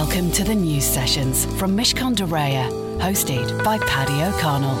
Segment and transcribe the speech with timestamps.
[0.00, 2.68] Welcome to the news sessions from Mishcon de Reya,
[3.00, 4.76] hosted by Paddy O'Connell.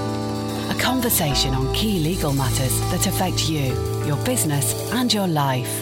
[0.70, 3.72] A conversation on key legal matters that affect you,
[4.04, 5.80] your business, and your life.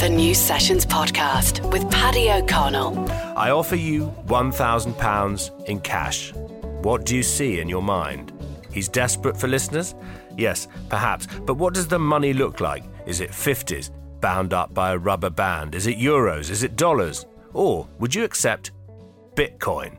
[0.00, 3.08] The News Sessions Podcast with Paddy O'Connell.
[3.36, 6.32] I offer you £1,000 in cash.
[6.82, 8.32] What do you see in your mind?
[8.72, 9.94] He's desperate for listeners?
[10.36, 11.28] Yes, perhaps.
[11.46, 12.82] But what does the money look like?
[13.06, 13.90] Is it 50s,
[14.20, 15.74] bound up by a rubber band?
[15.74, 16.50] Is it euros?
[16.50, 17.26] Is it dollars?
[17.52, 18.72] Or would you accept
[19.34, 19.98] Bitcoin?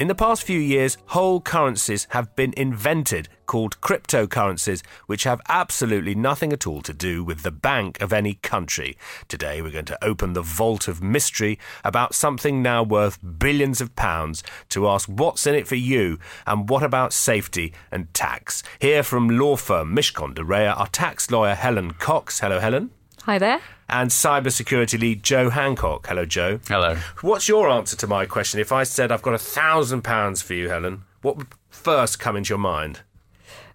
[0.00, 6.14] In the past few years, whole currencies have been invented called cryptocurrencies, which have absolutely
[6.14, 8.96] nothing at all to do with the bank of any country.
[9.28, 13.94] Today, we're going to open the vault of mystery about something now worth billions of
[13.94, 18.62] pounds to ask what's in it for you and what about safety and tax.
[18.78, 22.40] Here from law firm Mishcon de Reya, our tax lawyer Helen Cox.
[22.40, 22.90] Hello, Helen.
[23.30, 23.60] Hi there.
[23.88, 26.08] And cybersecurity lead Joe Hancock.
[26.08, 26.58] Hello, Joe.
[26.66, 26.96] Hello.
[27.20, 28.58] What's your answer to my question?
[28.58, 32.34] If I said I've got a thousand pounds for you, Helen, what would first come
[32.34, 33.02] into your mind?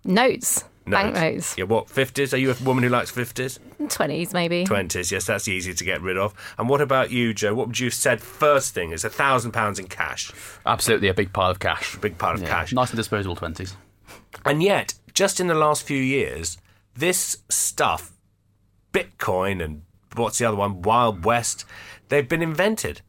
[0.03, 0.65] Notes.
[0.85, 1.03] Notes.
[1.03, 1.57] Banknotes.
[1.57, 2.33] Yeah, what, 50s?
[2.33, 3.59] Are you a woman who likes 50s?
[3.79, 4.65] 20s, maybe.
[4.65, 6.33] 20s, yes, that's easy to get rid of.
[6.57, 7.55] And what about you, Joe?
[7.55, 10.33] What would you have said first thing is a thousand pounds in cash?
[10.65, 11.95] Absolutely a big pile of cash.
[11.95, 12.73] A Big pile of Yeah, cash.
[12.73, 13.73] Nice and disposable 20s.
[14.43, 16.57] And yet, just in the last few years,
[16.93, 18.11] this stuff,
[18.95, 19.81] Bitcoin and
[20.15, 21.65] what's the other one, Wild West,
[22.07, 23.01] they've been invented.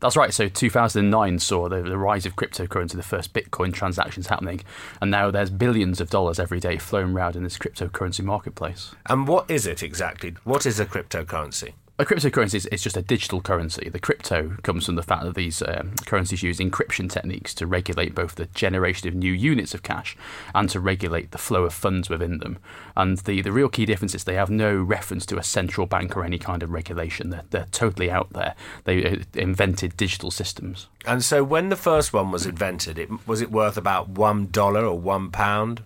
[0.00, 0.34] That's right.
[0.34, 4.62] So 2009 saw the, the rise of cryptocurrency, the first Bitcoin transactions happening,
[5.00, 8.92] and now there's billions of dollars every day flowing around in this cryptocurrency marketplace.
[9.06, 10.34] And what is it exactly?
[10.42, 11.74] What is a cryptocurrency?
[12.00, 13.90] A cryptocurrency is, is just a digital currency.
[13.90, 18.14] The crypto comes from the fact that these um, currencies use encryption techniques to regulate
[18.14, 20.16] both the generation of new units of cash
[20.54, 22.58] and to regulate the flow of funds within them.
[22.96, 26.16] And the, the real key difference is they have no reference to a central bank
[26.16, 27.28] or any kind of regulation.
[27.28, 28.54] They're, they're totally out there.
[28.84, 30.88] They uh, invented digital systems.
[31.04, 34.86] And so when the first one was invented, it, was it worth about one dollar
[34.86, 35.84] or one pound?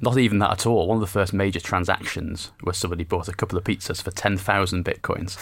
[0.00, 0.86] Not even that at all.
[0.86, 4.84] One of the first major transactions was somebody bought a couple of pizzas for 10,000
[4.84, 5.36] bitcoins,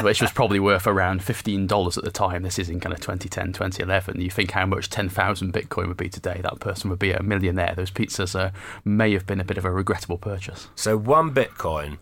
[0.02, 2.42] which was probably worth around $15 at the time.
[2.42, 4.20] This is in kind of 2010, 2011.
[4.20, 6.40] You think how much 10,000 bitcoin would be today.
[6.42, 7.74] That person would be a millionaire.
[7.74, 8.50] Those pizzas uh,
[8.84, 10.68] may have been a bit of a regrettable purchase.
[10.74, 11.98] So one Bitcoin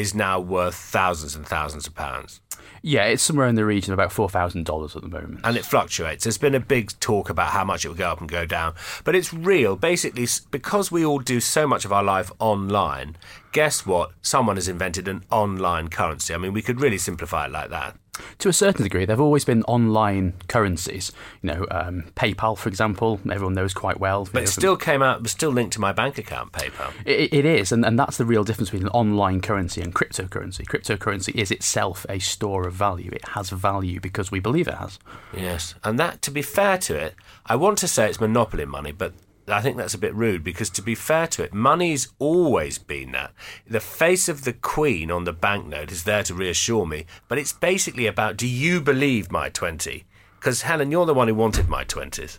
[0.00, 2.40] is now worth thousands and thousands of pounds.
[2.82, 5.40] Yeah, it's somewhere in the region of about $4,000 at the moment.
[5.44, 6.24] and it fluctuates.
[6.24, 8.74] There's been a big talk about how much it will go up and go down,
[9.04, 9.76] but it's real.
[9.76, 13.16] Basically, because we all do so much of our life online,
[13.52, 14.12] guess what?
[14.22, 16.32] Someone has invented an online currency.
[16.32, 17.96] I mean, we could really simplify it like that.
[18.38, 21.12] To a certain degree, there have always been online currencies.
[21.42, 24.28] You know, um, PayPal, for example, everyone knows quite well.
[24.32, 26.92] But it still came out, was still linked to my bank account, PayPal.
[27.04, 30.64] It, it is, and, and that's the real difference between an online currency and cryptocurrency.
[30.66, 33.10] Cryptocurrency is itself a store of value.
[33.12, 34.98] It has value because we believe it has.
[35.36, 37.14] Yes, and that, to be fair to it,
[37.46, 39.12] I want to say it's monopoly money, but
[39.52, 43.12] I think that's a bit rude because, to be fair to it, money's always been
[43.12, 43.32] that.
[43.66, 47.52] The face of the Queen on the banknote is there to reassure me, but it's
[47.52, 50.04] basically about do you believe my 20?
[50.38, 52.38] Because, Helen, you're the one who wanted my 20s.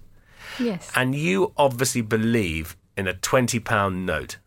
[0.59, 0.91] Yes.
[0.95, 4.38] And you obviously believe in a £20 note.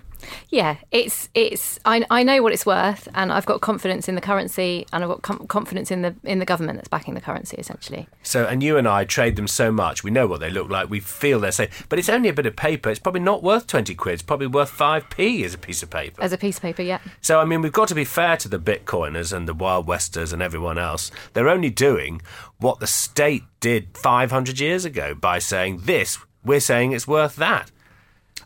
[0.50, 1.78] Yeah, it's it's.
[1.84, 5.10] I, I know what it's worth, and I've got confidence in the currency, and I've
[5.10, 7.56] got com- confidence in the in the government that's backing the currency.
[7.58, 10.68] Essentially, So, and you and I trade them so much, we know what they look
[10.70, 12.90] like, we feel they're safe, but it's only a bit of paper.
[12.90, 16.22] It's probably not worth 20 quid, it's probably worth 5p as a piece of paper.
[16.22, 16.98] as a piece of paper, yeah.
[17.20, 20.32] So, I mean, we've got to be fair to the Bitcoiners and the Wild Westers
[20.32, 21.10] and everyone else.
[21.32, 22.22] They're only doing
[22.58, 27.70] what the state did 500 years ago by saying this, we're saying it's worth that.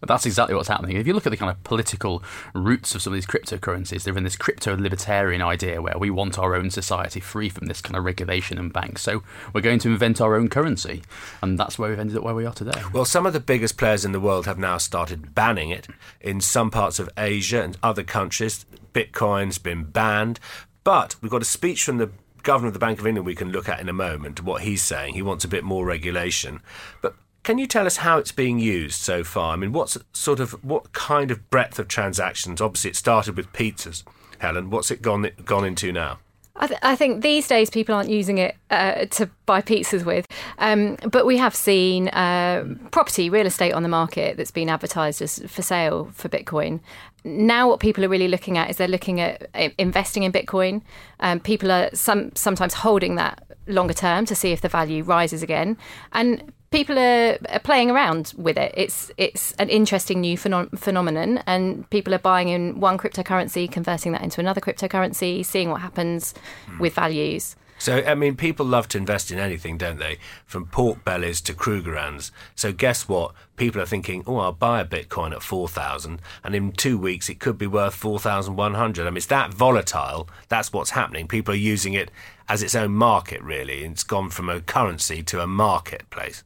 [0.06, 0.96] That's exactly what's happening.
[0.96, 2.22] If you look at the kind of political
[2.54, 6.38] roots of some of these cryptocurrencies, they're in this crypto libertarian idea where we want
[6.38, 9.02] our own society free from this kind of regulation and banks.
[9.02, 9.22] So
[9.52, 11.02] we're going to invent our own currency.
[11.42, 12.80] And that's where we've ended up where we are today.
[12.92, 15.88] Well, some of the biggest players in the world have now started banning it.
[16.20, 20.40] In some parts of Asia and other countries, Bitcoin's been banned.
[20.84, 22.10] But we've got a speech from the
[22.42, 24.82] governor of the Bank of England we can look at in a moment, what he's
[24.82, 25.14] saying.
[25.14, 26.60] He wants a bit more regulation.
[27.02, 27.14] But
[27.48, 29.54] can you tell us how it's being used so far?
[29.54, 32.60] I mean, what's sort of what kind of breadth of transactions?
[32.60, 34.04] Obviously, it started with pizzas.
[34.36, 36.18] Helen, what's it gone gone into now?
[36.56, 40.26] I, th- I think these days people aren't using it uh, to buy pizzas with,
[40.58, 45.22] um, but we have seen uh, property, real estate on the market that's been advertised
[45.22, 46.80] as for sale for Bitcoin.
[47.24, 49.48] Now, what people are really looking at is they're looking at
[49.78, 50.82] investing in Bitcoin.
[51.20, 55.42] Um, people are some sometimes holding that longer term to see if the value rises
[55.42, 55.78] again,
[56.12, 58.72] and people are, are, playing around with it.
[58.76, 64.12] It's it's an interesting new phenom- phenomenon, and people are buying in one cryptocurrency, converting
[64.12, 66.34] that into another cryptocurrency, seeing what happens
[66.66, 66.80] mm.
[66.80, 67.56] with values.
[67.80, 70.18] So, I mean, people love to invest in anything, don't they?
[70.44, 72.32] From pork bellies to Krugerrands.
[72.56, 73.34] So, guess what?
[73.56, 77.38] People are thinking, oh, I'll buy a Bitcoin at 4,000, and in two weeks it
[77.38, 79.06] could be worth 4,100.
[79.06, 80.28] I mean, it's that volatile.
[80.48, 81.28] That's what's happening.
[81.28, 82.10] People are using it
[82.48, 83.84] as its own market, really.
[83.84, 86.42] It's gone from a currency to a marketplace.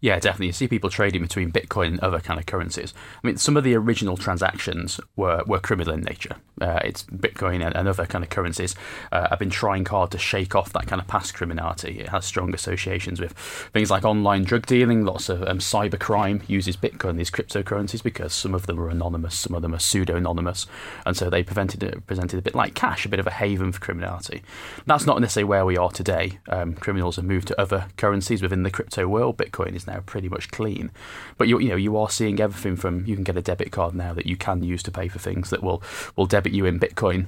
[0.00, 0.46] Yeah, definitely.
[0.46, 2.94] You see people trading between Bitcoin and other kind of currencies.
[3.22, 6.36] I mean, some of the original transactions were, were criminal in nature.
[6.60, 8.74] Uh, it's Bitcoin and, and, other kind of currencies
[9.12, 12.00] uh, have been trying hard to shake off that kind of past criminality.
[12.00, 13.32] It has strong associations with
[13.72, 15.04] things like online drug dealing.
[15.04, 19.38] Lots of um, cyber crime uses Bitcoin, these cryptocurrencies, because some of them are anonymous,
[19.38, 20.66] some of them are pseudo anonymous,
[21.04, 23.70] and so they prevented it, presented a bit like cash, a bit of a haven
[23.70, 24.42] for criminality.
[24.86, 26.38] That's not necessarily where we are today.
[26.48, 29.36] Um, criminals have moved to other currencies within the crypto world.
[29.36, 30.90] Bitcoin is now pretty much clean.
[31.38, 33.94] But you you know you are seeing everything from you can get a debit card
[33.94, 35.82] now that you can use to pay for things that will
[36.14, 37.26] will debit you in Bitcoin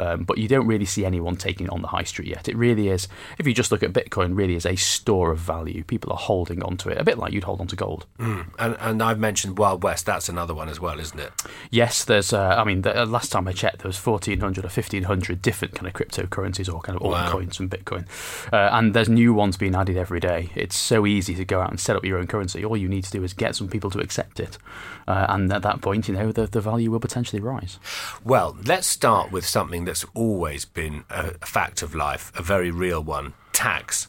[0.00, 2.48] um, but you don't really see anyone taking it on the high street yet.
[2.48, 3.08] It really is,
[3.38, 5.84] if you just look at Bitcoin, really is a store of value.
[5.84, 8.06] People are holding onto it, a bit like you'd hold onto gold.
[8.18, 8.46] Mm.
[8.58, 10.06] And, and I've mentioned Wild West.
[10.06, 11.32] That's another one as well, isn't it?
[11.70, 12.32] Yes, there's.
[12.32, 15.74] Uh, I mean, the, uh, last time I checked, there was 1,400 or 1,500 different
[15.74, 17.30] kind of cryptocurrencies or kind of wow.
[17.30, 18.06] altcoins from Bitcoin,
[18.52, 20.50] uh, and there's new ones being added every day.
[20.54, 22.64] It's so easy to go out and set up your own currency.
[22.64, 24.58] All you need to do is get some people to accept it,
[25.06, 27.78] uh, and at that point, you know, the, the value will potentially rise.
[28.24, 33.02] Well, let's start with something that's always been a fact of life, a very real
[33.02, 34.08] one tax.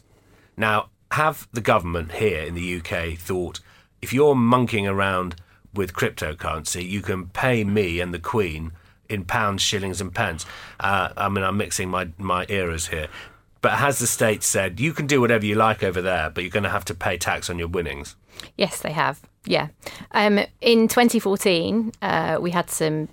[0.56, 3.60] Now, have the government here in the UK thought
[4.02, 5.36] if you're monkeying around
[5.74, 8.72] with cryptocurrency, you can pay me and the Queen
[9.08, 10.44] in pounds, shillings, and pence?
[10.80, 13.08] Uh, I mean, I'm mixing my, my eras here.
[13.60, 16.50] But has the state said you can do whatever you like over there, but you're
[16.50, 18.14] going to have to pay tax on your winnings?
[18.56, 19.20] Yes, they have.
[19.44, 19.68] Yeah.
[20.12, 23.08] Um, in 2014, uh, we had some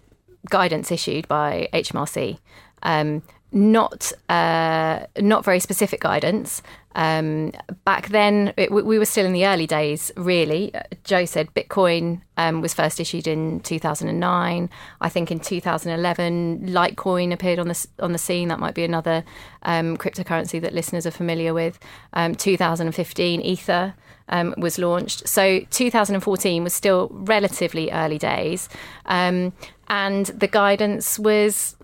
[0.49, 2.39] guidance issued by HMRC.
[2.83, 3.23] Um,
[3.53, 6.61] not uh, not very specific guidance.
[6.95, 7.51] Um,
[7.85, 10.11] back then, it, we were still in the early days.
[10.15, 10.73] Really,
[11.03, 14.69] Joe said Bitcoin um, was first issued in 2009.
[15.01, 18.47] I think in 2011, Litecoin appeared on the on the scene.
[18.47, 19.23] That might be another
[19.63, 21.79] um, cryptocurrency that listeners are familiar with.
[22.13, 23.93] Um, 2015, Ether
[24.29, 25.27] um, was launched.
[25.27, 28.69] So 2014 was still relatively early days,
[29.05, 29.53] um,
[29.93, 31.75] and the guidance was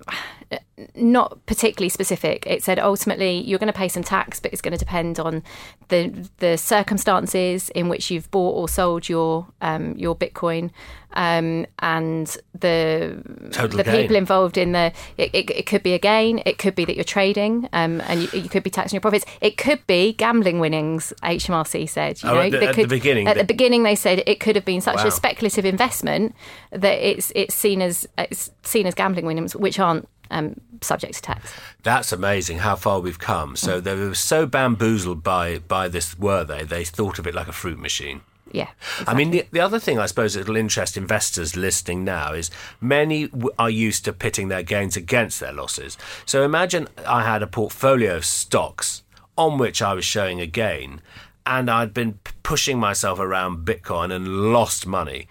[0.95, 2.45] not particularly specific.
[2.47, 5.43] It said ultimately you're going to pay some tax, but it's going to depend on
[5.89, 10.71] the the circumstances in which you've bought or sold your um, your Bitcoin
[11.13, 14.01] um, and the Total the gain.
[14.01, 14.93] people involved in the.
[15.17, 16.41] It, it, it, could be a gain.
[16.45, 19.25] It could be that you're trading, um, and you, you, could be taxing your profits.
[19.41, 21.11] It could be gambling winnings.
[21.23, 22.21] HMRC said.
[22.21, 23.27] You oh, know, at, the, at could, the, beginning.
[23.27, 25.07] At the beginning, they said it could have been such wow.
[25.07, 26.35] a speculative investment
[26.71, 31.21] that it's it's seen as it's seen as gambling winnings, which aren't um, subject to
[31.21, 31.53] tax.
[31.83, 33.55] That's amazing how far we've come.
[33.55, 33.83] So mm.
[33.83, 36.63] they were so bamboozled by by this, were they?
[36.63, 38.21] They thought of it like a fruit machine.
[38.51, 38.69] Yeah.
[38.81, 39.13] Exactly.
[39.13, 42.49] I mean, the, the other thing I suppose that'll interest investors listening now is
[42.81, 45.97] many w- are used to pitting their gains against their losses.
[46.25, 49.03] So imagine I had a portfolio of stocks
[49.37, 51.01] on which I was showing a gain
[51.45, 55.27] and I'd been p- pushing myself around Bitcoin and lost money.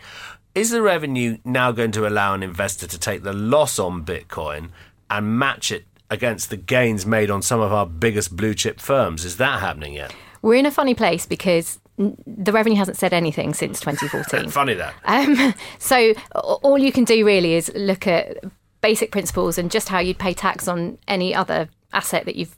[0.54, 4.70] Is the revenue now going to allow an investor to take the loss on Bitcoin
[5.10, 9.24] and match it against the gains made on some of our biggest blue chip firms?
[9.24, 10.14] Is that happening yet?
[10.42, 14.50] We're in a funny place because the revenue hasn't said anything since 2014.
[14.50, 14.94] Funny that.
[15.04, 18.38] Um, so all you can do really is look at
[18.80, 22.56] basic principles and just how you'd pay tax on any other asset that you've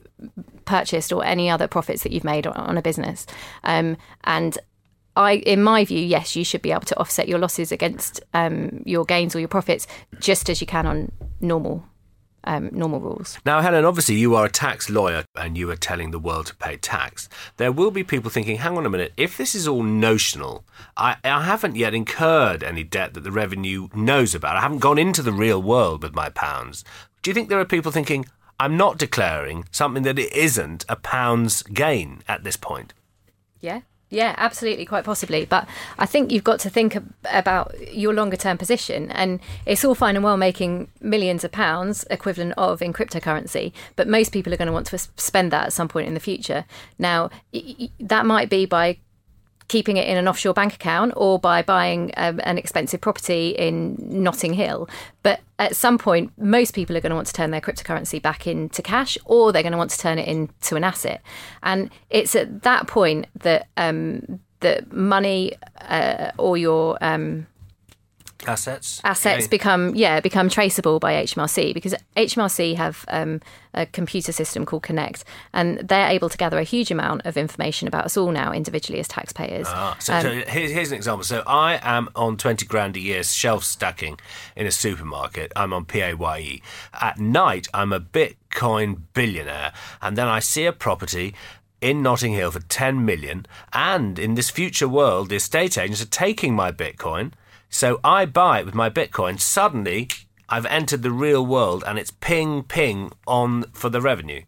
[0.65, 3.27] purchased or any other profits that you've made on a business.
[3.65, 4.59] Um, and
[5.17, 8.83] I, in my view, yes, you should be able to offset your losses against um,
[8.85, 9.87] your gains or your profits
[10.19, 11.85] just as you can on normal
[12.45, 13.39] um, normal rules.
[13.45, 16.57] Now, Helen, obviously you are a tax lawyer and you are telling the world to
[16.57, 17.29] pay tax.
[17.57, 20.65] There will be people thinking, hang on a minute, if this is all notional,
[20.97, 24.57] I, I haven't yet incurred any debt that the revenue knows about.
[24.57, 26.85] I haven't gone into the real world with my pounds.
[27.23, 28.27] Do you think there are people thinking,
[28.59, 32.95] I'm not declaring something that it isn't a pound's gain at this point?
[33.61, 33.81] Yeah,
[34.11, 35.45] yeah, absolutely, quite possibly.
[35.45, 36.99] But I think you've got to think
[37.33, 39.11] about your longer term position.
[39.13, 44.09] And it's all fine and well making millions of pounds equivalent of in cryptocurrency, but
[44.09, 46.65] most people are going to want to spend that at some point in the future.
[46.99, 47.31] Now,
[48.01, 48.99] that might be by
[49.71, 53.97] keeping it in an offshore bank account or by buying um, an expensive property in
[54.01, 54.89] Notting Hill.
[55.23, 58.49] But at some point, most people are going to want to turn their cryptocurrency back
[58.49, 61.23] into cash or they're going to want to turn it into an asset.
[61.63, 67.47] And it's at that point that um, that money uh, or your um,
[68.47, 69.49] assets assets Okay.
[69.49, 73.41] become yeah become traceable by HMRC because HMRC have um,
[73.75, 77.87] a computer system called Connect and they're able to gather a huge amount of information
[77.87, 79.67] about us all now individually as taxpayers.
[79.69, 81.25] Ah, so, Um, so here's, here's an example.
[81.25, 84.19] So I am on 20 grand a year shelf stacking
[84.57, 85.53] in a supermarket.
[85.55, 86.63] I'm on PAYE.
[87.01, 89.73] At night, I'm a Bitcoin billionaire.
[90.03, 91.35] And then I see a property
[91.81, 93.47] in Notting Hill for 10 million.
[93.73, 97.33] And in this future world, the estate agents are taking my Bitcoin.
[97.71, 99.41] So I buy it with my Bitcoin.
[99.41, 100.09] Suddenly,
[100.49, 104.43] I've entered the real world and it's ping, ping on for the revenue.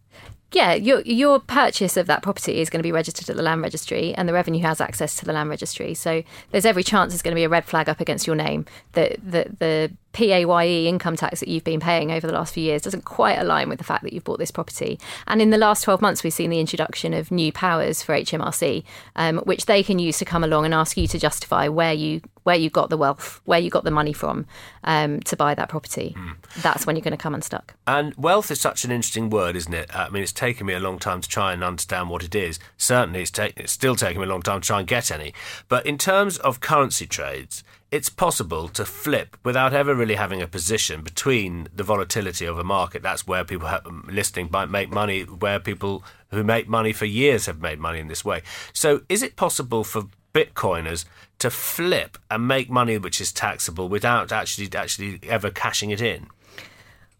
[0.51, 3.63] Yeah, your your purchase of that property is going to be registered at the land
[3.63, 5.95] registry, and the revenue has access to the land registry.
[5.95, 8.67] So there's every chance there's going to be a red flag up against your name.
[8.91, 12.83] that the the PAYE income tax that you've been paying over the last few years
[12.83, 14.99] doesn't quite align with the fact that you've bought this property.
[15.27, 18.83] And in the last 12 months, we've seen the introduction of new powers for HMRC,
[19.15, 22.21] um, which they can use to come along and ask you to justify where you
[22.43, 24.45] where you got the wealth, where you got the money from
[24.83, 26.13] um, to buy that property.
[26.61, 27.73] That's when you're going to come unstuck.
[27.87, 29.95] And wealth is such an interesting word, isn't it?
[29.95, 32.59] I mean, it's taken me a long time to try and understand what it is.
[32.77, 35.33] Certainly, it's, ta- it's still taking me a long time to try and get any.
[35.69, 40.47] But in terms of currency trades, it's possible to flip without ever really having a
[40.47, 43.03] position between the volatility of a market.
[43.03, 47.05] That's where people have, um, listening might make money, where people who make money for
[47.05, 48.41] years have made money in this way.
[48.73, 51.05] So, is it possible for Bitcoiners
[51.37, 56.29] to flip and make money which is taxable without actually actually ever cashing it in?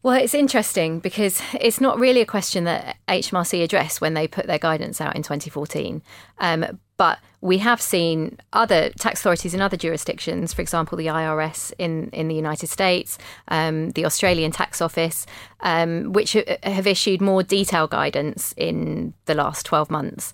[0.03, 4.47] Well, it's interesting because it's not really a question that HMRC addressed when they put
[4.47, 6.01] their guidance out in 2014.
[6.39, 11.71] Um, but we have seen other tax authorities in other jurisdictions, for example, the IRS
[11.77, 13.17] in, in the United States,
[13.47, 15.25] um, the Australian Tax Office,
[15.61, 20.33] um, which have issued more detailed guidance in the last 12 months.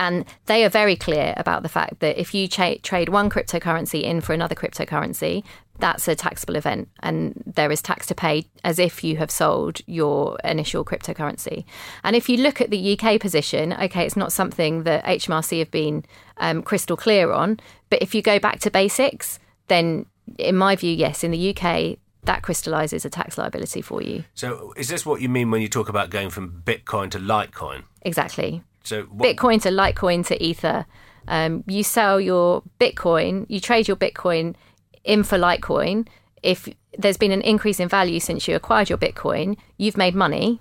[0.00, 4.02] And they are very clear about the fact that if you cha- trade one cryptocurrency
[4.02, 5.44] in for another cryptocurrency,
[5.78, 9.80] that's a taxable event and there is tax to pay as if you have sold
[9.86, 11.64] your initial cryptocurrency.
[12.02, 15.70] And if you look at the UK position, okay, it's not something that HMRC have
[15.70, 16.06] been
[16.38, 19.38] um, crystal clear on, but if you go back to basics,
[19.68, 20.06] then
[20.38, 24.24] in my view, yes, in the UK, that crystallises a tax liability for you.
[24.34, 27.84] So, is this what you mean when you talk about going from Bitcoin to Litecoin?
[28.02, 28.62] Exactly.
[28.90, 30.84] So, what, Bitcoin to Litecoin to Ether.
[31.28, 34.56] Um, you sell your Bitcoin, you trade your Bitcoin
[35.04, 36.08] in for Litecoin.
[36.42, 36.68] If
[36.98, 40.60] there's been an increase in value since you acquired your Bitcoin, you've made money.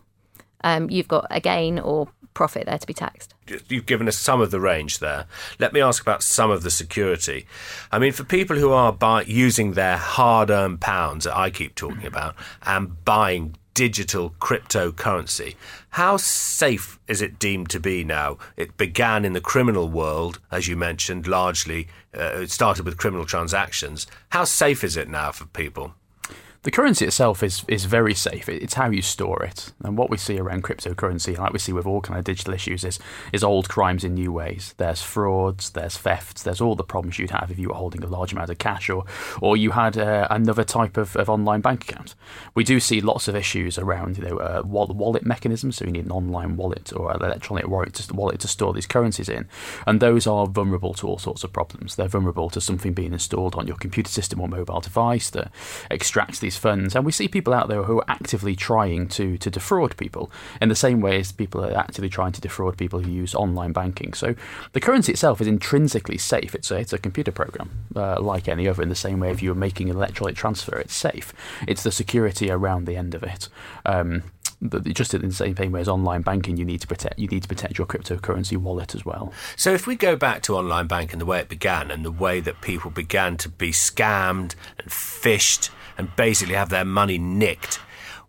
[0.63, 3.33] Um, you've got a gain or profit there to be taxed.
[3.67, 5.25] you've given us some of the range there.
[5.57, 7.48] Let me ask about some of the security.
[7.91, 12.05] I mean, for people who are buy, using their hard-earned pounds that I keep talking
[12.05, 15.55] about and buying digital cryptocurrency,
[15.91, 18.38] how safe is it deemed to be now?
[18.57, 21.88] It began in the criminal world, as you mentioned, largely.
[22.13, 24.05] Uh, it started with criminal transactions.
[24.31, 25.93] How safe is it now for people?
[26.63, 28.50] The currency itself is is very safe.
[28.50, 31.86] It's how you store it, and what we see around cryptocurrency, like we see with
[31.86, 33.00] all kind of digital issues, is
[33.32, 34.75] is old crimes in new ways.
[34.75, 38.08] There's frauds, there's thefts, there's all the problems you'd have if you were holding a
[38.08, 39.06] large amount of cash, or
[39.42, 42.16] or you had uh, another type of, of online bank account.
[42.56, 45.78] We do see lots of issues around you know uh, wallet mechanisms.
[45.78, 48.86] So you need an online wallet or an electronic wallet to, wallet to store these
[48.86, 49.48] currencies in,
[49.88, 51.96] and those are vulnerable to all sorts of problems.
[51.96, 55.51] They're vulnerable to something being installed on your computer system or mobile device that
[55.89, 56.96] extracts these funds.
[56.96, 60.70] And we see people out there who are actively trying to to defraud people in
[60.70, 64.13] the same way as people are actively trying to defraud people who use online banking.
[64.13, 64.36] So
[64.74, 66.56] the currency itself is intrinsically safe.
[66.56, 68.82] It's a it's a computer program uh, like any other.
[68.82, 71.34] In the same way, if you were making an electronic transfer, it's safe.
[71.68, 73.50] It's the security around the end of it.
[73.86, 74.24] Um,
[74.91, 77.44] just in the same same way as online banking, you need to protect you need
[77.44, 79.32] to protect your cryptocurrency wallet as well.
[79.56, 82.41] So, if we go back to online banking, the way it began and the way
[82.41, 87.77] that people began to be scammed and phished and basically have their money nicked,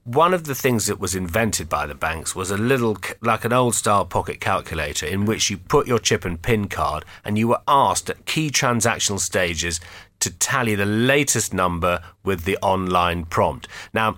[0.02, 3.52] one of the things that was invented by the banks was a little, like an
[3.52, 7.46] old style pocket calculator, in which you put your chip and PIN card and you
[7.46, 9.78] were asked at key transactional stages
[10.18, 13.68] to tally the latest number with the online prompt.
[13.94, 14.16] Now,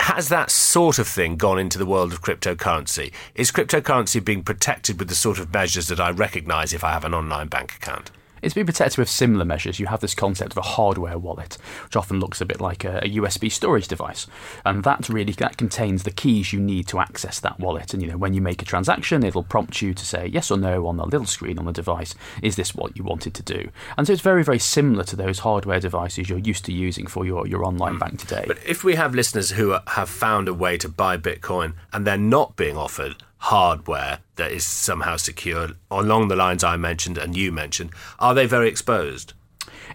[0.00, 3.12] has that sort of thing gone into the world of cryptocurrency?
[3.34, 7.04] Is cryptocurrency being protected with the sort of measures that I recognise if I have
[7.04, 8.10] an online bank account?
[8.42, 9.80] It's been protected with similar measures.
[9.80, 13.00] You have this concept of a hardware wallet, which often looks a bit like a,
[13.08, 14.26] USB storage device,
[14.64, 17.92] and that really that contains the keys you need to access that wallet.
[17.92, 20.58] And you know, when you make a transaction, it'll prompt you to say yes or
[20.58, 22.14] no on the little screen on the device.
[22.42, 23.70] Is this what you wanted to do?
[23.96, 27.24] And so it's very, very similar to those hardware devices you're used to using for
[27.24, 28.44] your, your online bank today.
[28.46, 32.18] But if we have listeners who have found a way to buy Bitcoin and they're
[32.18, 37.52] not being offered hardware that is somehow secure along the lines I mentioned and you
[37.52, 39.32] mentioned, are they very exposed?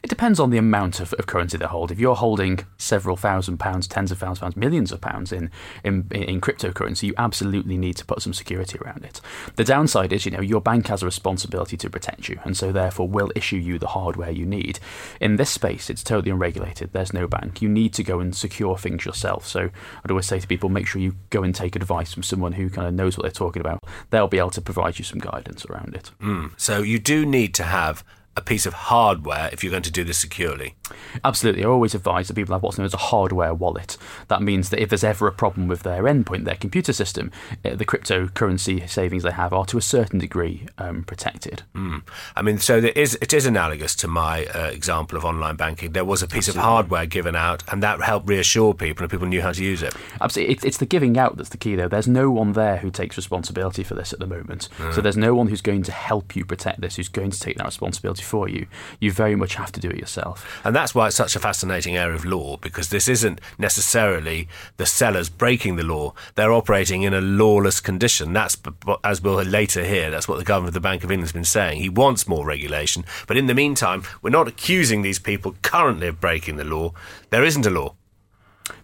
[0.01, 1.91] It depends on the amount of, of currency they hold.
[1.91, 5.51] If you're holding several thousand pounds, tens of thousands of pounds, millions of pounds in,
[5.83, 9.21] in, in cryptocurrency, you absolutely need to put some security around it.
[9.55, 12.71] The downside is, you know, your bank has a responsibility to protect you, and so
[12.71, 14.79] therefore will issue you the hardware you need.
[15.19, 16.91] In this space, it's totally unregulated.
[16.93, 17.61] There's no bank.
[17.61, 19.47] You need to go and secure things yourself.
[19.47, 19.69] So
[20.03, 22.69] I'd always say to people, make sure you go and take advice from someone who
[22.69, 23.79] kind of knows what they're talking about.
[24.09, 26.11] They'll be able to provide you some guidance around it.
[26.21, 26.51] Mm.
[26.57, 28.03] So you do need to have
[28.35, 30.75] a piece of hardware if you're going to do this securely.
[31.23, 31.63] Absolutely.
[31.63, 33.97] I always advise that people have what's known as a hardware wallet.
[34.27, 37.31] That means that if there's ever a problem with their endpoint, their computer system,
[37.65, 41.63] uh, the cryptocurrency savings they have are to a certain degree um, protected.
[41.75, 42.03] Mm.
[42.35, 45.91] I mean, so there is, it is analogous to my uh, example of online banking.
[45.91, 46.59] There was a piece Absolutely.
[46.59, 49.81] of hardware given out, and that helped reassure people, and people knew how to use
[49.81, 49.93] it.
[50.21, 50.57] Absolutely.
[50.63, 51.87] It's the giving out that's the key, though.
[51.87, 54.69] There's no one there who takes responsibility for this at the moment.
[54.77, 54.93] Mm.
[54.93, 57.57] So there's no one who's going to help you protect this, who's going to take
[57.57, 58.67] that responsibility for you.
[58.99, 60.61] You very much have to do it yourself.
[60.63, 64.85] And that's why it's such a fascinating area of law, because this isn't necessarily the
[64.85, 66.13] sellers breaking the law.
[66.35, 68.33] They're operating in a lawless condition.
[68.33, 68.57] That's,
[69.01, 71.45] as we'll later hear, that's what the governor of the Bank of England has been
[71.45, 71.79] saying.
[71.79, 73.05] He wants more regulation.
[73.27, 76.91] But in the meantime, we're not accusing these people currently of breaking the law.
[77.29, 77.95] There isn't a law.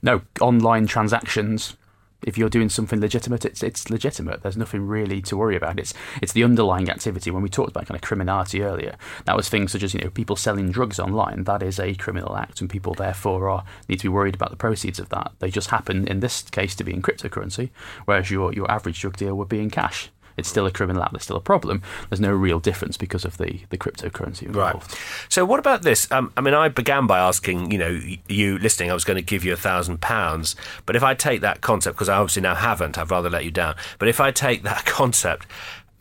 [0.01, 1.75] No, online transactions
[2.21, 4.41] if you're doing something legitimate, it's it's legitimate.
[4.41, 5.79] There's nothing really to worry about.
[5.79, 7.31] It's it's the underlying activity.
[7.31, 8.95] When we talked about kind of criminality earlier,
[9.25, 11.45] that was things such as you know people selling drugs online.
[11.45, 14.57] That is a criminal act, and people therefore are need to be worried about the
[14.57, 15.31] proceeds of that.
[15.39, 17.69] They just happen in this case to be in cryptocurrency,
[18.05, 21.13] whereas your your average drug deal would be in cash it's still a criminal act.
[21.13, 21.81] There's still a problem.
[22.09, 24.91] There's no real difference because of the, the cryptocurrency involved.
[24.91, 25.01] Right.
[25.29, 26.11] So what about this?
[26.11, 29.21] Um, I mean, I began by asking, you know, you listening, I was going to
[29.21, 30.55] give you a thousand pounds,
[30.85, 33.51] but if I take that concept, because I obviously now haven't, I've rather let you
[33.51, 33.75] down.
[33.99, 35.45] But if I take that concept,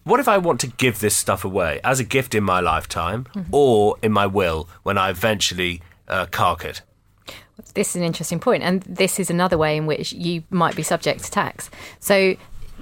[0.04, 3.26] what if I want to give this stuff away as a gift in my lifetime
[3.35, 3.54] mm-hmm.
[3.54, 6.80] or in my will when I eventually uh, cark it?
[7.75, 10.83] This is an interesting point, and this is another way in which you might be
[10.83, 11.68] subject to tax.
[12.01, 12.37] So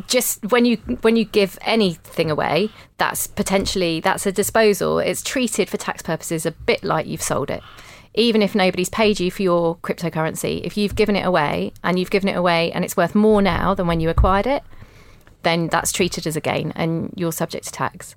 [0.07, 4.99] just when you when you give anything away, that's potentially that's a disposal.
[4.99, 7.63] It's treated for tax purposes a bit like you've sold it.
[8.15, 12.11] Even if nobody's paid you for your cryptocurrency, if you've given it away and you've
[12.11, 14.63] given it away and it's worth more now than when you acquired it,
[15.43, 18.17] then that's treated as a gain and you're subject to tax.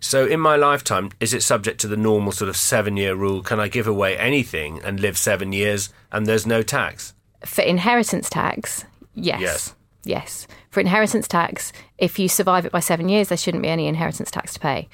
[0.00, 3.42] So, in my lifetime, is it subject to the normal sort of seven year rule?
[3.42, 7.14] Can I give away anything and live seven years and there's no tax?
[7.44, 9.40] For inheritance tax, yes.
[9.40, 9.74] Yes.
[10.08, 10.46] Yes.
[10.70, 14.30] For inheritance tax, if you survive it by seven years, there shouldn't be any inheritance
[14.30, 14.88] tax to pay.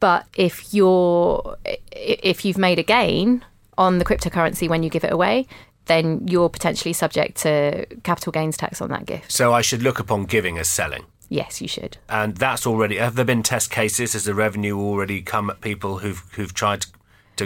[0.00, 1.56] But if you're
[1.92, 3.42] if you've made a gain
[3.78, 5.46] on the cryptocurrency when you give it away,
[5.86, 9.32] then you're potentially subject to capital gains tax on that gift.
[9.32, 11.06] So I should look upon giving as selling.
[11.30, 11.96] Yes, you should.
[12.10, 12.96] And that's already.
[12.96, 14.12] Have there been test cases?
[14.12, 16.88] Has the revenue already come at people who've who've tried to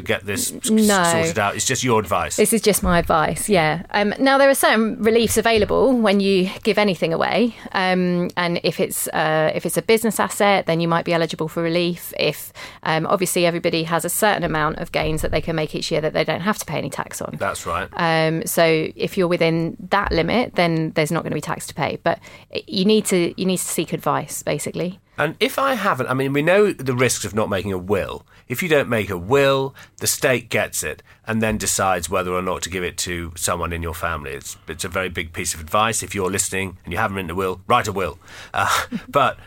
[0.01, 1.05] get this no.
[1.05, 1.57] sorted out.
[1.57, 2.37] It's just your advice.
[2.37, 3.49] This is just my advice.
[3.49, 3.83] Yeah.
[3.91, 8.81] Um, now there are certain reliefs available when you give anything away, um, and if
[8.81, 12.13] it's uh, if it's a business asset, then you might be eligible for relief.
[12.19, 12.53] If
[12.83, 16.01] um, obviously everybody has a certain amount of gains that they can make each year
[16.01, 17.37] that they don't have to pay any tax on.
[17.39, 17.89] That's right.
[17.95, 21.75] Um, so if you're within that limit, then there's not going to be tax to
[21.75, 21.99] pay.
[22.03, 22.19] But
[22.67, 25.01] you need to you need to seek advice basically.
[25.17, 28.27] And if I haven't, I mean, we know the risks of not making a will.
[28.49, 32.43] If you don't make a will, the state gets it and then decides whether or
[32.43, 34.33] not to give it to someone in your family.
[34.33, 36.03] It's, it's a very big piece of advice.
[36.03, 38.19] If you're listening and you haven't written a will, write a will.
[38.53, 39.39] Uh, but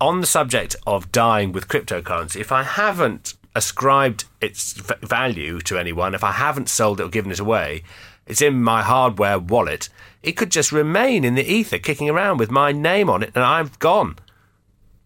[0.00, 6.14] on the subject of dying with cryptocurrency, if I haven't ascribed its value to anyone,
[6.14, 7.82] if I haven't sold it or given it away,
[8.26, 9.88] it's in my hardware wallet.
[10.22, 13.44] It could just remain in the ether, kicking around with my name on it, and
[13.44, 14.16] I've gone.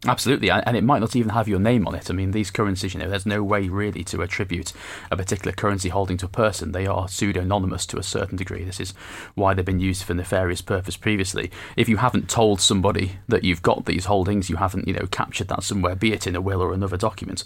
[0.07, 2.09] Absolutely, and it might not even have your name on it.
[2.09, 4.73] I mean, these currencies, you know, there's no way really to attribute
[5.11, 6.73] a particular currency holding to a person.
[6.73, 8.65] They are pseudonymous to a certain degree.
[8.65, 8.95] This is
[9.35, 11.51] why they've been used for nefarious purpose previously.
[11.77, 15.49] If you haven't told somebody that you've got these holdings, you haven't, you know, captured
[15.49, 17.45] that somewhere, be it in a will or another document,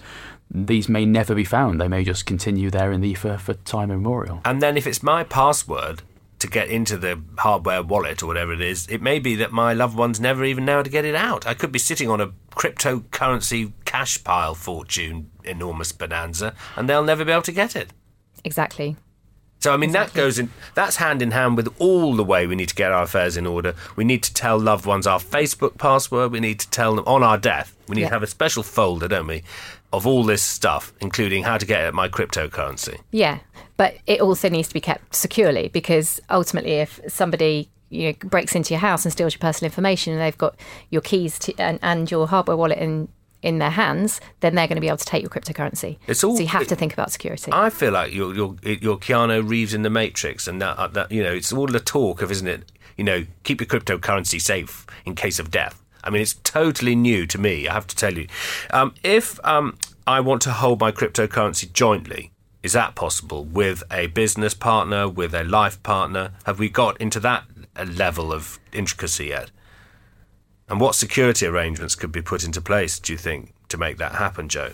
[0.48, 1.80] these may never be found.
[1.80, 4.42] They may just continue there in the ether for time immemorial.
[4.44, 6.02] And then if it's my password,
[6.44, 9.72] to get into the hardware wallet or whatever it is, it may be that my
[9.72, 11.46] loved ones never even know how to get it out.
[11.46, 17.24] I could be sitting on a cryptocurrency cash pile fortune, enormous bonanza, and they'll never
[17.24, 17.94] be able to get it.
[18.44, 18.96] Exactly.
[19.60, 20.20] So I mean exactly.
[20.20, 22.92] that goes in that's hand in hand with all the way we need to get
[22.92, 23.74] our affairs in order.
[23.96, 27.22] We need to tell loved ones our Facebook password, we need to tell them on
[27.22, 27.74] our death.
[27.88, 28.08] We need yeah.
[28.08, 29.44] to have a special folder, don't we,
[29.94, 33.00] of all this stuff, including how to get at my cryptocurrency.
[33.10, 33.38] Yeah.
[33.76, 38.54] But it also needs to be kept securely because ultimately if somebody you know breaks
[38.54, 40.56] into your house and steals your personal information, and they've got
[40.90, 43.08] your keys to, and, and your hardware wallet in
[43.42, 45.98] in their hands, then they're going to be able to take your cryptocurrency.
[46.06, 47.52] It's all- so you have it- to think about security.
[47.52, 51.12] I feel like you're you're, you're Keanu Reeves in the Matrix, and that, uh, that
[51.12, 52.72] you know it's all the talk of, isn't it?
[52.96, 55.82] You know, keep your cryptocurrency safe in case of death.
[56.02, 57.66] I mean, it's totally new to me.
[57.68, 58.28] I have to tell you.
[58.70, 62.30] Um, if um, I want to hold my cryptocurrency jointly,
[62.64, 66.32] is that possible with a business partner, with a life partner?
[66.46, 67.44] Have we got into that
[67.86, 69.50] level of intricacy yet?
[70.66, 74.12] And what security arrangements could be put into place, do you think, to make that
[74.12, 74.70] happen, Joe?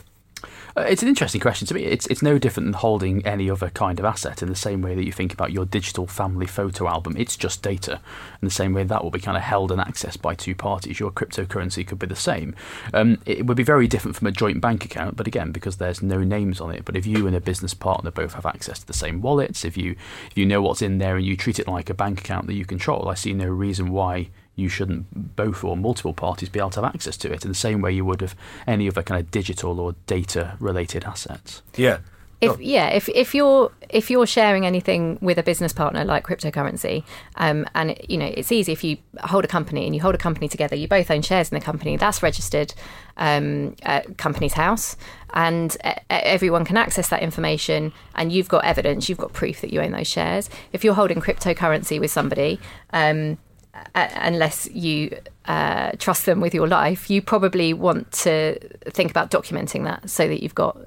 [0.77, 1.85] Uh, it's an interesting question to me.
[1.85, 4.95] It's it's no different than holding any other kind of asset in the same way
[4.95, 7.17] that you think about your digital family photo album.
[7.17, 8.01] It's just data.
[8.41, 11.01] In the same way that will be kind of held and accessed by two parties.
[11.01, 12.55] Your cryptocurrency could be the same.
[12.95, 16.03] Um, it would be very different from a joint bank account, but again, because there's
[16.03, 16.85] no names on it.
[16.85, 19.77] But if you and a business partner both have access to the same wallets, if
[19.77, 19.97] you
[20.31, 22.55] if you know what's in there and you treat it like a bank account that
[22.55, 26.71] you control, I see no reason why you shouldn't both or multiple parties be able
[26.71, 28.35] to have access to it in the same way you would of
[28.67, 31.63] any other kind of digital or data related assets.
[31.77, 31.99] Yeah.
[32.41, 37.05] if yeah, if if you're if you're sharing anything with a business partner like cryptocurrency,
[37.37, 40.19] um, and you know it's easy if you hold a company and you hold a
[40.19, 41.97] company together, you both own shares in the company.
[41.97, 42.73] That's registered
[43.19, 44.97] um, at Companies House,
[45.35, 47.93] and e- everyone can access that information.
[48.15, 50.49] And you've got evidence, you've got proof that you own those shares.
[50.73, 52.59] If you're holding cryptocurrency with somebody.
[52.93, 53.39] Um, a-
[53.95, 58.59] unless you uh, trust them with your life, you probably want to
[58.91, 60.79] think about documenting that so that you've got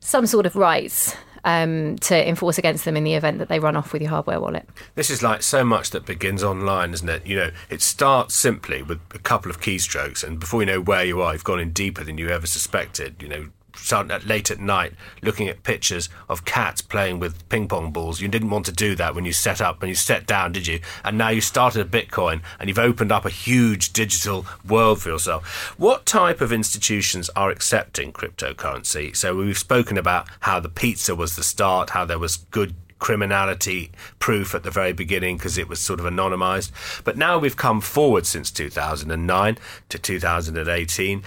[0.00, 3.76] some sort of rights um, to enforce against them in the event that they run
[3.76, 4.68] off with your hardware wallet.
[4.94, 7.26] This is like so much that begins online, isn't it?
[7.26, 11.04] You know, it starts simply with a couple of keystrokes, and before you know where
[11.04, 13.22] you are, you've gone in deeper than you ever suspected.
[13.22, 13.48] You know,
[14.26, 18.20] late at night, looking at pictures of cats playing with ping pong balls.
[18.20, 20.66] You didn't want to do that when you set up, when you set down, did
[20.66, 20.80] you?
[21.04, 25.74] And now you started Bitcoin, and you've opened up a huge digital world for yourself.
[25.78, 29.16] What type of institutions are accepting cryptocurrency?
[29.16, 33.90] So we've spoken about how the pizza was the start, how there was good criminality
[34.18, 36.70] proof at the very beginning because it was sort of anonymized.
[37.02, 41.22] But now we've come forward since 2009 to 2018.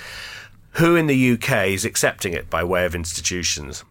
[0.74, 3.84] Who in the UK is accepting it by way of institutions?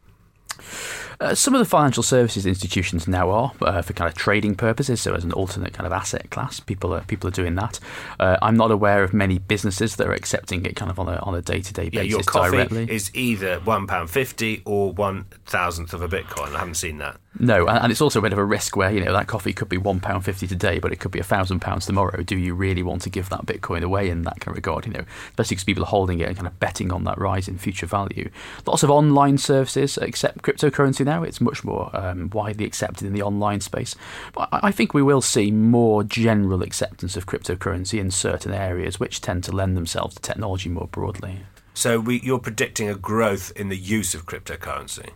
[1.21, 5.01] Uh, some of the financial services institutions now are uh, for kind of trading purposes,
[5.01, 6.59] so as an alternate kind of asset class.
[6.59, 7.79] People are people are doing that.
[8.19, 11.17] Uh, I'm not aware of many businesses that are accepting it kind of on a
[11.19, 12.91] on a day to day Yeah, basis your coffee directly.
[12.91, 16.57] is either one pound fifty or one thousandth of a bitcoin.
[16.57, 17.19] I haven't seen that.
[17.39, 19.69] No, and, it's also a bit of a risk where you know that coffee could
[19.69, 22.23] be one pound fifty today, but it could be a thousand pounds tomorrow.
[22.23, 24.87] Do you really want to give that Bitcoin away in that kind of regard?
[24.87, 27.49] You know, especially because people are holding it and kind of betting on that rise
[27.49, 28.31] in future value.
[28.67, 31.23] Lots of online services accept cryptocurrency now.
[31.23, 33.95] It's much more um, widely accepted in the online space.
[34.35, 39.01] But I, I think we will see more general acceptance of cryptocurrency in certain areas,
[39.01, 41.41] which tend to lend themselves to technology more broadly.
[41.75, 45.11] So we, you're predicting a growth in the use of cryptocurrency.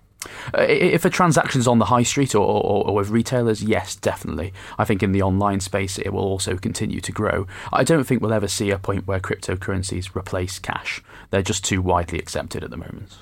[0.56, 4.52] Uh, if a transaction's on the high street or, or, or with retailers, yes, definitely.
[4.78, 7.46] I think in the online space it will also continue to grow.
[7.72, 11.02] I don't think we'll ever see a point where cryptocurrencies replace cash.
[11.30, 13.16] They're just too widely accepted at the moment.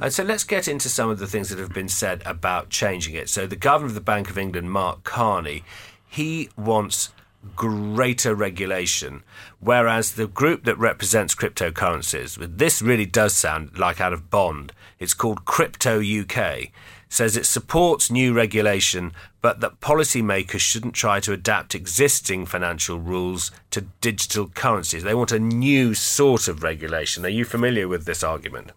[0.00, 3.14] And so let's get into some of the things that have been said about changing
[3.14, 3.28] it.
[3.28, 5.64] So the governor of the Bank of England, Mark Carney,
[6.08, 7.10] he wants
[7.54, 9.22] greater regulation,
[9.60, 14.72] whereas the group that represents cryptocurrencies, this really does sound like out of Bond.
[14.98, 16.70] It's called Crypto UK.
[17.08, 23.52] Says it supports new regulation, but that policymakers shouldn't try to adapt existing financial rules
[23.70, 25.04] to digital currencies.
[25.04, 27.24] They want a new sort of regulation.
[27.24, 28.72] Are you familiar with this argument?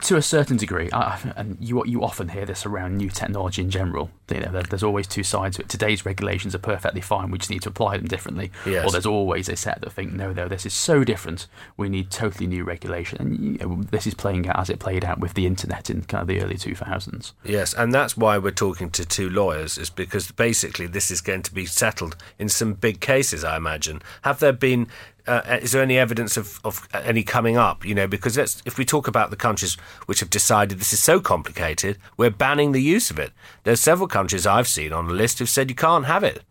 [0.00, 3.62] To a certain degree, I, I- and you you often hear this around new technology
[3.62, 4.10] in general.
[4.30, 5.68] You know, there, there's always two sides to it.
[5.70, 7.30] Today's regulations are perfectly fine.
[7.30, 8.52] We just need to apply them differently.
[8.66, 8.84] Yes.
[8.86, 11.46] Or there's always a set that think, no, no, this is so different.
[11.78, 13.18] We need totally new regulation.
[13.20, 16.02] And you know, this is playing out as it played out with the internet in
[16.02, 17.32] kind of the early 2000s.
[17.42, 21.42] Yes, and that's why we're talking to two lawyers, is because basically this is going
[21.42, 24.02] to be settled in some big cases, I imagine.
[24.22, 24.88] Have there been,
[25.26, 27.84] uh, is there any evidence of, of any coming up?
[27.84, 29.74] You know, because if we talk about the countries
[30.06, 33.32] which have decided this is so complicated, we're banning the use of it.
[33.64, 36.42] There's several countries I've seen on the list who've said you can't have it.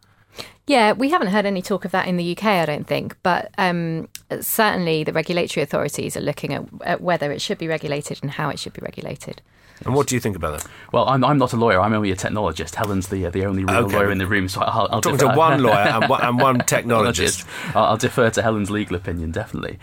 [0.68, 3.52] Yeah, we haven't heard any talk of that in the UK, I don't think, but
[3.58, 4.08] um,
[4.40, 8.50] certainly the regulatory authorities are looking at, at whether it should be regulated and how
[8.50, 9.42] it should be regulated.
[9.86, 10.70] And what do you think about that?
[10.92, 11.80] Well, I'm, I'm not a lawyer.
[11.80, 12.76] I'm only a technologist.
[12.76, 13.96] Helen's the uh, the only real Okay.
[13.98, 16.40] lawyer in the room, so I'll, I'll Talking defer- to one lawyer and one, and
[16.40, 17.46] one technologist.
[17.76, 19.80] I'll, I'll defer to Helen's legal opinion, definitely.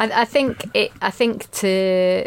[0.00, 0.92] I, I think it.
[1.00, 2.26] I think to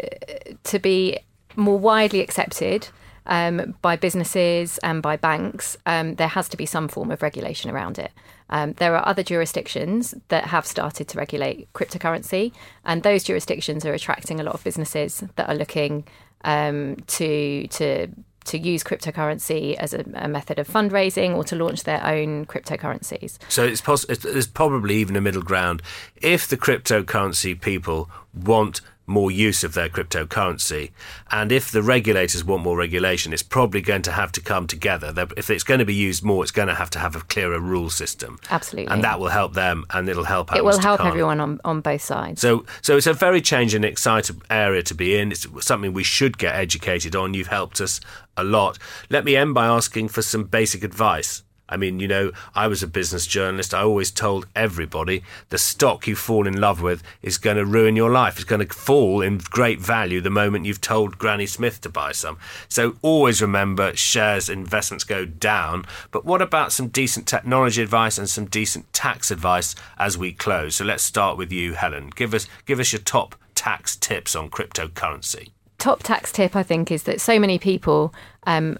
[0.64, 1.18] to be
[1.56, 2.88] more widely accepted,
[3.26, 7.70] um, by businesses and by banks, um, there has to be some form of regulation
[7.70, 8.12] around it.
[8.48, 12.52] Um, there are other jurisdictions that have started to regulate cryptocurrency,
[12.84, 16.04] and those jurisdictions are attracting a lot of businesses that are looking
[16.44, 18.08] um, to to
[18.46, 23.38] to use cryptocurrency as a, a, method of fundraising or to launch their own cryptocurrencies.
[23.48, 25.82] So it's poss- there's probably even a middle ground.
[26.22, 30.90] If the cryptocurrency people want more use of their cryptocurrency.
[31.30, 35.12] And if the regulators want more regulation, it's probably going to have to come together.
[35.36, 37.60] If it's going to be used more, it's going to have to have a clearer
[37.60, 38.38] rule system.
[38.50, 38.92] Absolutely.
[38.92, 42.02] And that will help them and it'll help It will help everyone on, on both
[42.02, 42.40] sides.
[42.40, 45.32] So, so it's a very changing, exciting area to be in.
[45.32, 47.34] It's something we should get educated on.
[47.34, 48.00] You've helped us
[48.36, 48.78] a lot.
[49.08, 51.42] Let me end by asking for some basic advice.
[51.68, 53.74] I mean, you know, I was a business journalist.
[53.74, 57.96] I always told everybody the stock you fall in love with is going to ruin
[57.96, 58.36] your life.
[58.36, 62.12] It's going to fall in great value the moment you've told Granny Smith to buy
[62.12, 62.38] some.
[62.68, 65.84] So always remember shares investments go down.
[66.10, 70.76] But what about some decent technology advice and some decent tax advice as we close?
[70.76, 72.10] So let's start with you, Helen.
[72.14, 76.90] Give us give us your top tax tips on cryptocurrency top tax tip I think
[76.90, 78.14] is that so many people
[78.46, 78.78] um,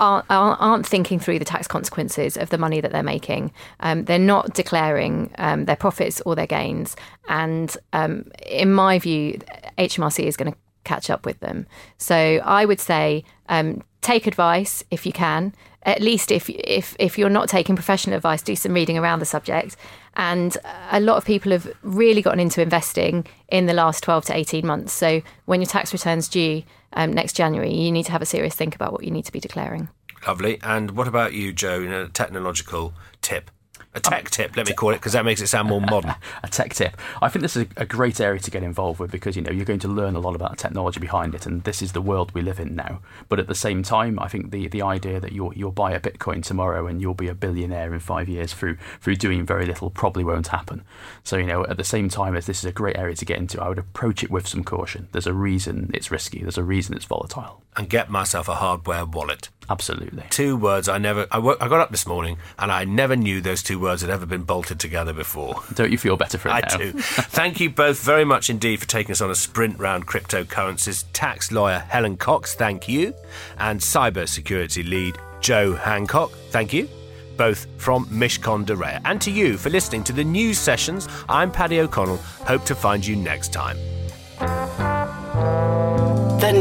[0.00, 3.52] aren't, aren't thinking through the tax consequences of the money that they're making.
[3.80, 6.96] Um, they're not declaring um, their profits or their gains.
[7.28, 9.38] And um, in my view,
[9.78, 11.66] HMRC is going to catch up with them.
[11.98, 15.54] So I would say um, take advice if you can.
[15.84, 19.24] At least if if if you're not taking professional advice, do some reading around the
[19.24, 19.76] subject.
[20.14, 20.54] And
[20.90, 24.66] a lot of people have really gotten into investing in the last 12 to 18
[24.66, 24.92] months.
[24.92, 28.54] So when your tax returns due, um, next January, you need to have a serious
[28.54, 29.88] think about what you need to be declaring.
[30.26, 30.58] Lovely.
[30.62, 31.80] And what about you, Joe?
[31.80, 33.50] In a technological tip?
[33.92, 36.14] A tech um, tip, let me call it, because that makes it sound more modern.
[36.44, 36.96] a tech tip.
[37.20, 39.64] I think this is a, great area to get involved with because you know you're
[39.64, 42.32] going to learn a lot about the technology behind it, and this is the world
[42.32, 43.00] we live in now.
[43.28, 45.98] But at the same time, I think the, the idea that you'll you'll buy a
[45.98, 49.90] Bitcoin tomorrow and you'll be a billionaire in five years through through doing very little
[49.90, 50.84] probably won't happen.
[51.24, 53.38] So you know, at the same time as this is a great area to get
[53.38, 55.08] into, I would approach it with some caution.
[55.10, 56.42] There's a reason it's risky.
[56.42, 57.62] There's a reason it's volatile.
[57.76, 59.48] And get myself a hardware wallet.
[59.70, 60.24] Absolutely.
[60.30, 61.28] Two words I never.
[61.30, 64.26] I, I got up this morning and I never knew those two words had ever
[64.26, 65.62] been bolted together before.
[65.74, 66.76] Don't you feel better for it I now?
[66.76, 66.92] do.
[66.98, 71.04] Thank you both very much indeed for taking us on a sprint round cryptocurrencies.
[71.12, 73.14] Tax lawyer Helen Cox, thank you,
[73.58, 76.88] and cyber security lead Joe Hancock, thank you
[77.36, 79.00] both from Mishcon de Reya.
[79.06, 81.08] And to you for listening to the news sessions.
[81.26, 82.18] I'm Paddy O'Connell.
[82.18, 83.78] Hope to find you next time.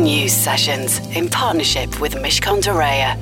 [0.09, 3.15] News Sessions in partnership with Mishcon de Reya.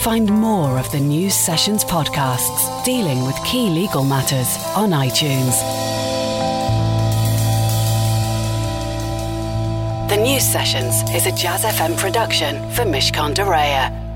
[0.00, 5.56] Find more of the News Sessions podcasts dealing with key legal matters on iTunes.
[10.10, 14.07] The News Sessions is a Jazz FM production for Mishcon de Reya.